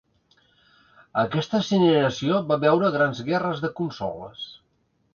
[1.25, 4.53] Aquesta generació va veure grans guerres de consoles.